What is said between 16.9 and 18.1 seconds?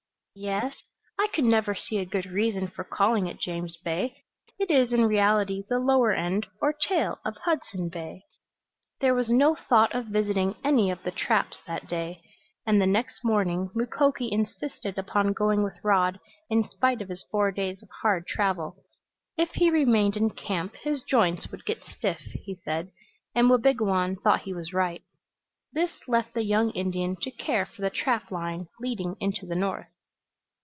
of his four days of